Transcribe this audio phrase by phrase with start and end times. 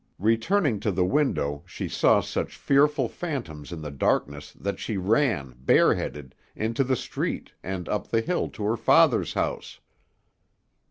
[0.17, 5.53] Returning to the window, she saw such fearful phantoms in the darkness that she ran,
[5.59, 9.79] bareheaded, into the street, and up the hill to her father's house.